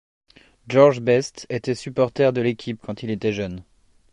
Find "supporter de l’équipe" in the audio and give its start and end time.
1.75-2.79